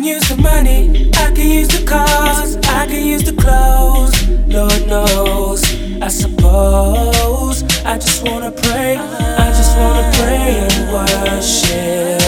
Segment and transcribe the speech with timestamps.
[0.00, 4.14] can use the money, I can use the cars, I can use the clothes.
[4.48, 5.62] Lord knows,
[6.00, 7.62] I suppose.
[7.84, 12.22] I just wanna pray, I just wanna pray and worship.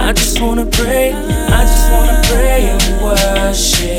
[0.00, 3.89] I just wanna pray, I just wanna pray and worship.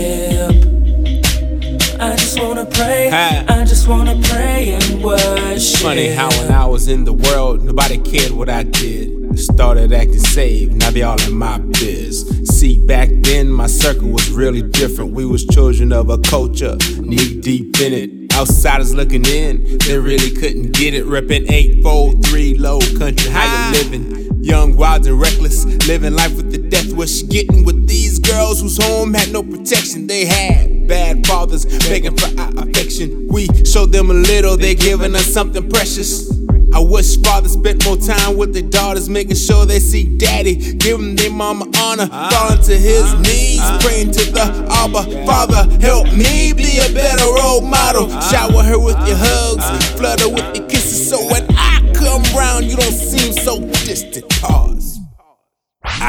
[2.62, 5.82] I just wanna pray, I just wanna pray and worship.
[5.82, 9.40] Funny how when I was in the world, nobody cared what I did.
[9.40, 12.28] Started acting saved, now they all in my biz.
[12.46, 15.14] See, back then my circle was really different.
[15.14, 18.34] We was children of a culture, knee deep in it.
[18.34, 21.06] Outsiders looking in, they really couldn't get it.
[21.06, 24.21] Reppin' 843 low country, how you living?
[24.42, 26.82] Young, wild, and reckless, living life with the death.
[27.10, 30.08] She getting with these girls whose home had no protection?
[30.08, 33.28] They had bad fathers begging for our affection.
[33.28, 36.30] We showed them a little, they giving us something precious.
[36.74, 41.16] I wish fathers spent more time with their daughters, making sure they see daddy, giving
[41.16, 45.26] their mama honor, falling to his knees, praying to the Abba.
[45.26, 48.10] Father, help me be a better role model.
[48.30, 49.66] Shower her with your hugs,
[49.98, 54.31] flutter with your kisses, so when I come round, you don't seem so distant.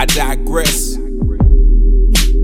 [0.03, 0.97] I digress.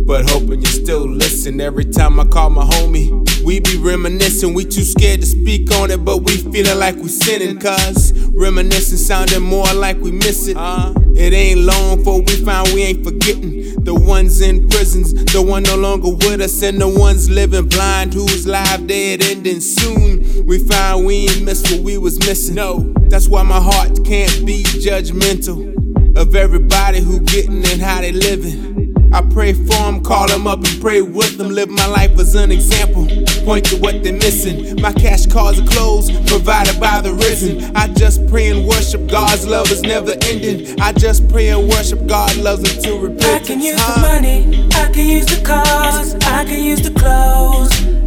[0.07, 3.11] But hoping you still listen every time I call my homie.
[3.43, 7.09] We be reminiscing, we too scared to speak on it, but we feeling like we
[7.09, 7.59] sinning.
[7.59, 10.57] Cause reminiscing sounding more like we miss it.
[10.57, 10.95] Uh-huh.
[11.17, 13.83] It ain't long for we find we ain't forgetting.
[13.83, 18.15] The ones in prisons, the one no longer with us, and the ones living blind
[18.15, 20.47] whose life dead ending soon.
[20.47, 22.55] We find we ain't missed what we was missing.
[22.55, 25.78] No, that's why my heart can't be judgmental
[26.17, 28.79] of everybody who getting and how they living.
[29.13, 31.49] I pray for them, call them up and pray with them.
[31.49, 33.07] Live my life as an example.
[33.45, 34.81] Point to what they're missing.
[34.83, 37.75] My cash cars are clothes provided by the risen.
[37.75, 40.79] I just pray and worship God's love is never ending.
[40.81, 43.25] I just pray and worship God loves until repentance.
[43.27, 47.98] I can use the money, I can use the cars, I can use the clothes.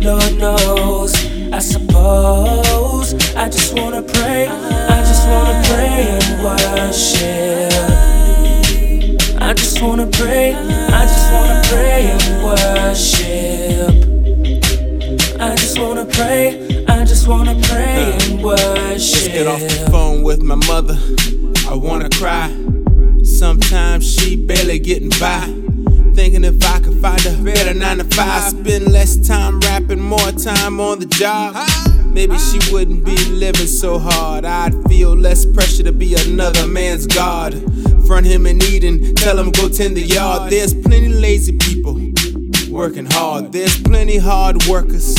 [9.82, 13.90] Just wanna pray, I just wanna pray and worship.
[15.42, 18.98] I just wanna pray, I just wanna pray and worship.
[18.98, 21.00] Just get off the phone with my mother.
[21.68, 22.56] I wanna cry.
[23.24, 25.50] Sometimes she barely getting by.
[26.14, 30.32] Thinking if I could find a better nine to five, spend less time rapping, more
[30.34, 31.56] time on the job.
[32.06, 34.46] Maybe she wouldn't be living so hard.
[34.46, 37.56] I'd feel less pressure to be another man's God.
[38.06, 40.52] Front him in Eden, tell him go tend the yard.
[40.52, 41.94] There's plenty lazy people
[42.70, 43.52] working hard.
[43.52, 45.16] There's plenty hard workers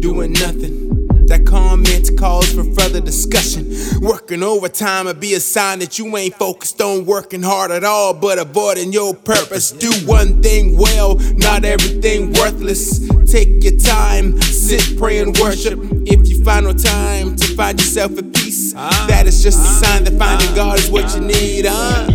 [0.00, 0.86] doing nothing.
[1.26, 3.72] That comment calls for further discussion.
[4.00, 8.14] Working overtime would be a sign that you ain't focused on working hard at all,
[8.14, 9.72] but avoiding your purpose.
[9.72, 13.08] Do one thing well, not everything worthless.
[13.26, 15.78] Take your time, sit, pray, and worship.
[16.06, 20.04] If you find no time to find yourself at peace, that is just a sign
[20.04, 22.06] that finding God is what you need, huh?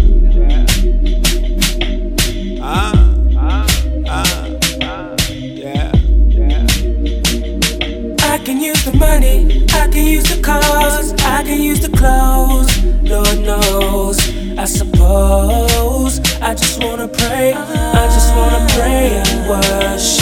[8.24, 12.72] I can use the money, I can use the cars, I can use the clothes.
[13.04, 14.18] Lord knows,
[14.58, 16.20] I suppose.
[16.42, 20.21] I just wanna pray, I just wanna pray and worship.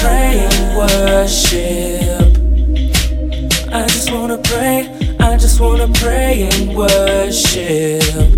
[0.00, 2.28] Pray and worship.
[3.72, 4.88] I just wanna pray,
[5.20, 8.28] I just wanna pray and worship.